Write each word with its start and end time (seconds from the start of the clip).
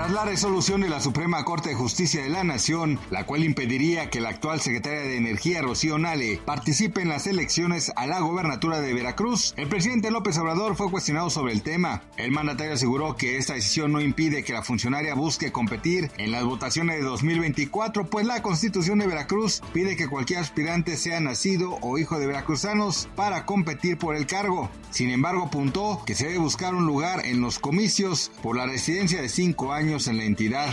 Tras 0.00 0.12
la 0.12 0.24
resolución 0.24 0.80
de 0.80 0.88
la 0.88 0.98
Suprema 0.98 1.44
Corte 1.44 1.68
de 1.68 1.74
Justicia 1.74 2.22
de 2.22 2.30
la 2.30 2.42
Nación, 2.42 2.98
la 3.10 3.26
cual 3.26 3.44
impediría 3.44 4.08
que 4.08 4.22
la 4.22 4.30
actual 4.30 4.58
secretaria 4.58 5.02
de 5.02 5.18
Energía, 5.18 5.60
Rocío 5.60 5.98
Nale, 5.98 6.40
participe 6.42 7.02
en 7.02 7.10
las 7.10 7.26
elecciones 7.26 7.92
a 7.96 8.06
la 8.06 8.18
gobernatura 8.20 8.80
de 8.80 8.94
Veracruz, 8.94 9.52
el 9.58 9.68
presidente 9.68 10.10
López 10.10 10.38
Obrador 10.38 10.74
fue 10.74 10.90
cuestionado 10.90 11.28
sobre 11.28 11.52
el 11.52 11.60
tema. 11.60 12.02
El 12.16 12.30
mandatario 12.30 12.72
aseguró 12.72 13.14
que 13.14 13.36
esta 13.36 13.52
decisión 13.52 13.92
no 13.92 14.00
impide 14.00 14.42
que 14.42 14.54
la 14.54 14.62
funcionaria 14.62 15.14
busque 15.14 15.52
competir 15.52 16.10
en 16.16 16.30
las 16.30 16.44
votaciones 16.44 16.96
de 16.96 17.02
2024, 17.02 18.06
pues 18.06 18.24
la 18.24 18.40
Constitución 18.40 19.00
de 19.00 19.06
Veracruz 19.06 19.60
pide 19.74 19.96
que 19.96 20.08
cualquier 20.08 20.38
aspirante 20.38 20.96
sea 20.96 21.20
nacido 21.20 21.76
o 21.82 21.98
hijo 21.98 22.18
de 22.18 22.26
veracruzanos 22.26 23.10
para 23.16 23.44
competir 23.44 23.98
por 23.98 24.16
el 24.16 24.26
cargo. 24.26 24.70
Sin 24.90 25.10
embargo, 25.10 25.44
apuntó 25.44 26.02
que 26.06 26.14
se 26.14 26.24
debe 26.24 26.38
buscar 26.38 26.74
un 26.74 26.86
lugar 26.86 27.26
en 27.26 27.42
los 27.42 27.58
comicios 27.58 28.32
por 28.42 28.56
la 28.56 28.64
residencia 28.64 29.20
de 29.20 29.28
cinco 29.28 29.74
años 29.74 29.89
en 29.90 30.18
la 30.18 30.24
entidad. 30.24 30.72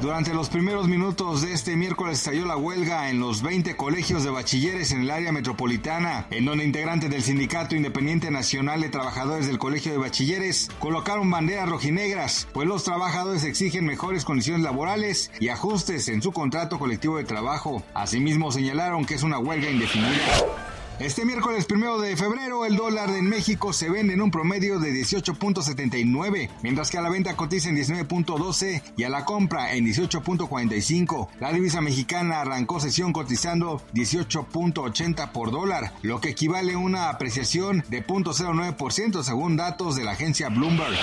Durante 0.00 0.34
los 0.34 0.48
primeros 0.48 0.88
minutos 0.88 1.42
de 1.42 1.52
este 1.52 1.76
miércoles 1.76 2.18
estalló 2.18 2.44
la 2.44 2.56
huelga 2.56 3.08
en 3.08 3.20
los 3.20 3.40
20 3.40 3.76
colegios 3.76 4.24
de 4.24 4.30
bachilleres 4.30 4.90
en 4.90 5.02
el 5.02 5.10
área 5.10 5.30
metropolitana, 5.30 6.26
en 6.30 6.44
donde 6.44 6.64
integrantes 6.64 7.08
del 7.08 7.22
Sindicato 7.22 7.76
Independiente 7.76 8.32
Nacional 8.32 8.80
de 8.80 8.88
Trabajadores 8.88 9.46
del 9.46 9.58
Colegio 9.58 9.92
de 9.92 9.98
Bachilleres 9.98 10.68
colocaron 10.80 11.30
banderas 11.30 11.68
rojinegras, 11.68 12.48
pues 12.52 12.66
los 12.66 12.82
trabajadores 12.82 13.44
exigen 13.44 13.86
mejores 13.86 14.24
condiciones 14.24 14.62
laborales 14.62 15.30
y 15.38 15.48
ajustes 15.48 16.08
en 16.08 16.20
su 16.20 16.32
contrato 16.32 16.80
colectivo 16.80 17.18
de 17.18 17.24
trabajo. 17.24 17.84
Asimismo 17.94 18.50
señalaron 18.50 19.04
que 19.04 19.14
es 19.14 19.22
una 19.22 19.38
huelga 19.38 19.70
indefinida. 19.70 20.65
Este 20.98 21.26
miércoles 21.26 21.66
primero 21.66 22.00
de 22.00 22.16
febrero 22.16 22.64
el 22.64 22.74
dólar 22.74 23.10
en 23.10 23.28
México 23.28 23.74
se 23.74 23.90
vende 23.90 24.14
en 24.14 24.22
un 24.22 24.30
promedio 24.30 24.78
de 24.78 24.92
18.79, 24.92 26.48
mientras 26.62 26.90
que 26.90 26.96
a 26.96 27.02
la 27.02 27.10
venta 27.10 27.36
cotiza 27.36 27.68
en 27.68 27.76
19.12 27.76 28.82
y 28.96 29.04
a 29.04 29.10
la 29.10 29.26
compra 29.26 29.74
en 29.74 29.84
18.45. 29.84 31.28
La 31.38 31.52
divisa 31.52 31.82
mexicana 31.82 32.40
arrancó 32.40 32.80
sesión 32.80 33.12
cotizando 33.12 33.82
18.80 33.92 35.32
por 35.32 35.50
dólar, 35.50 35.92
lo 36.00 36.22
que 36.22 36.30
equivale 36.30 36.72
a 36.72 36.78
una 36.78 37.10
apreciación 37.10 37.84
de 37.90 38.02
0.09% 38.02 39.22
según 39.22 39.58
datos 39.58 39.96
de 39.96 40.04
la 40.04 40.12
agencia 40.12 40.48
Bloomberg. 40.48 40.96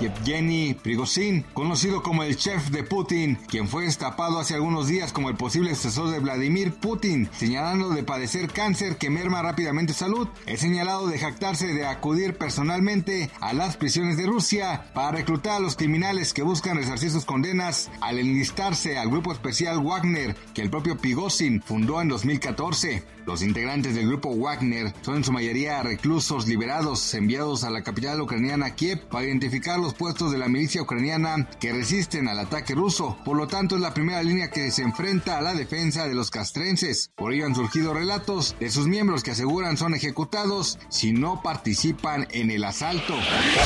Yevgeny 0.00 0.74
Prigozhin, 0.74 1.44
conocido 1.52 2.04
como 2.04 2.22
el 2.22 2.36
chef 2.36 2.68
de 2.70 2.84
Putin, 2.84 3.40
quien 3.48 3.66
fue 3.66 3.86
destapado 3.86 4.38
hace 4.38 4.54
algunos 4.54 4.86
días 4.86 5.12
como 5.12 5.30
el 5.30 5.36
posible 5.36 5.74
sucesor 5.74 6.10
de 6.10 6.20
Vladimir 6.20 6.72
Putin, 6.74 7.28
señalando 7.36 7.90
de 7.90 8.04
padecer 8.04 8.46
cáncer 8.46 8.98
que 8.98 9.10
merma 9.10 9.31
rápidamente 9.40 9.94
salud, 9.94 10.28
es 10.44 10.60
señalado 10.60 11.06
de 11.06 11.18
jactarse 11.18 11.68
de 11.68 11.86
acudir 11.86 12.36
personalmente 12.36 13.30
a 13.40 13.54
las 13.54 13.76
prisiones 13.78 14.18
de 14.18 14.26
Rusia 14.26 14.84
para 14.92 15.12
reclutar 15.12 15.54
a 15.54 15.60
los 15.60 15.76
criminales 15.76 16.34
que 16.34 16.42
buscan 16.42 16.76
resarcir 16.76 17.10
sus 17.10 17.24
condenas 17.24 17.90
al 18.00 18.18
enlistarse 18.18 18.98
al 18.98 19.08
grupo 19.08 19.32
especial 19.32 19.78
Wagner 19.82 20.36
que 20.54 20.62
el 20.62 20.70
propio 20.70 20.98
Pigozhin 20.98 21.62
fundó 21.62 22.00
en 22.00 22.08
2014. 22.08 23.04
Los 23.26 23.42
integrantes 23.42 23.94
del 23.94 24.08
grupo 24.08 24.34
Wagner 24.34 24.92
son 25.02 25.18
en 25.18 25.24
su 25.24 25.30
mayoría 25.30 25.82
reclusos 25.82 26.48
liberados 26.48 27.14
enviados 27.14 27.62
a 27.62 27.70
la 27.70 27.82
capital 27.82 28.20
ucraniana 28.20 28.74
Kiev 28.74 29.06
para 29.08 29.24
identificar 29.24 29.78
los 29.78 29.94
puestos 29.94 30.32
de 30.32 30.38
la 30.38 30.48
milicia 30.48 30.82
ucraniana 30.82 31.48
que 31.60 31.72
resisten 31.72 32.26
al 32.26 32.40
ataque 32.40 32.74
ruso. 32.74 33.16
Por 33.24 33.36
lo 33.36 33.46
tanto, 33.46 33.76
es 33.76 33.80
la 33.80 33.94
primera 33.94 34.22
línea 34.24 34.50
que 34.50 34.72
se 34.72 34.82
enfrenta 34.82 35.38
a 35.38 35.42
la 35.42 35.54
defensa 35.54 36.08
de 36.08 36.14
los 36.14 36.30
castrenses. 36.30 37.12
Por 37.16 37.32
ello 37.32 37.46
han 37.46 37.54
surgido 37.54 37.94
relatos 37.94 38.56
de 38.58 38.70
sus 38.70 38.88
miembros 38.88 39.21
que 39.22 39.32
aseguran 39.32 39.76
son 39.76 39.94
ejecutados 39.94 40.78
si 40.88 41.12
no 41.12 41.42
participan 41.42 42.26
en 42.30 42.50
el 42.50 42.64
asalto. 42.64 43.14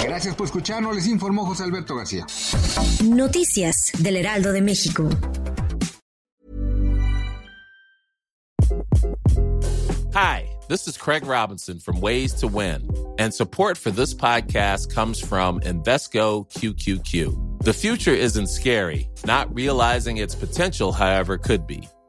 Gracias 0.04 0.34
por 0.34 0.46
escucharnos, 0.46 0.94
les 0.94 1.06
informó 1.06 1.46
José 1.46 1.64
Alberto 1.64 1.96
García. 1.96 2.26
Noticias 3.04 3.92
del 3.98 4.16
Heraldo 4.16 4.52
de 4.52 4.62
México. 4.62 5.08
Hi, 10.14 10.48
this 10.68 10.88
is 10.88 10.96
Craig 10.96 11.26
Robinson 11.26 11.78
from 11.78 12.00
Ways 12.00 12.32
to 12.34 12.48
Win, 12.48 12.88
and 13.18 13.34
support 13.34 13.76
for 13.76 13.90
this 13.90 14.14
podcast 14.14 14.94
comes 14.94 15.20
from 15.20 15.60
Invesco 15.60 16.48
QQQ. 16.50 17.62
The 17.62 17.74
future 17.74 18.14
isn't 18.14 18.46
scary, 18.46 19.10
not 19.26 19.54
realizing 19.54 20.16
its 20.16 20.34
potential, 20.34 20.92
however, 20.92 21.36
could 21.36 21.66
be. 21.66 21.86